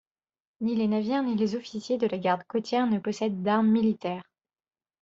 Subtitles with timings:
[0.61, 4.23] Ni les navires ni les officiers de la Garde côtière ne possèdent d’armes militaires.